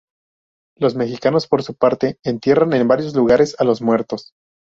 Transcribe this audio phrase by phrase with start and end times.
[0.77, 4.33] Los mexicanos por su parte entierran en varios lugares a los muertos.